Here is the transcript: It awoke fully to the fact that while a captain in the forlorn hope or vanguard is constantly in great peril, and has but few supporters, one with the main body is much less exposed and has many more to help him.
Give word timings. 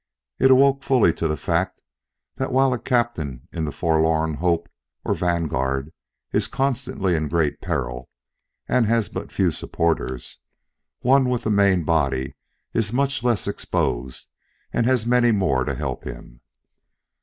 It 0.39 0.49
awoke 0.49 0.81
fully 0.81 1.13
to 1.13 1.27
the 1.27 1.37
fact 1.37 1.79
that 2.37 2.51
while 2.51 2.73
a 2.73 2.79
captain 2.79 3.47
in 3.53 3.65
the 3.65 3.71
forlorn 3.71 4.33
hope 4.33 4.67
or 5.05 5.13
vanguard 5.13 5.91
is 6.33 6.47
constantly 6.47 7.13
in 7.13 7.27
great 7.27 7.61
peril, 7.61 8.09
and 8.67 8.87
has 8.87 9.09
but 9.09 9.31
few 9.31 9.51
supporters, 9.51 10.39
one 11.01 11.29
with 11.29 11.43
the 11.43 11.51
main 11.51 11.83
body 11.83 12.35
is 12.73 12.91
much 12.91 13.23
less 13.23 13.47
exposed 13.47 14.27
and 14.73 14.87
has 14.87 15.05
many 15.05 15.31
more 15.31 15.65
to 15.65 15.75
help 15.75 16.03
him. 16.03 16.41